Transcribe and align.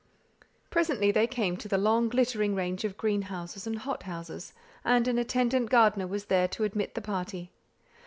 Presently 0.71 1.11
they 1.11 1.27
came 1.27 1.55
to 1.57 1.67
the 1.67 1.77
long 1.77 2.09
glittering 2.09 2.55
range 2.55 2.83
of 2.83 2.97
greenhouses 2.97 3.67
and 3.67 3.77
hothouses, 3.77 4.51
and 4.83 5.07
an 5.07 5.19
attendant 5.19 5.69
gardener 5.69 6.07
was 6.07 6.25
there 6.25 6.47
to 6.47 6.63
admit 6.63 6.95
the 6.95 7.01
party. 7.01 7.51